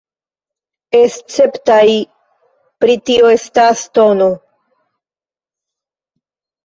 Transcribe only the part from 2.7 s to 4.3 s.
pri tio estas tn.